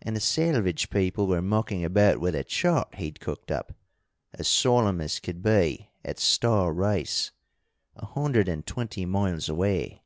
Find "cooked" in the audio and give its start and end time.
3.20-3.50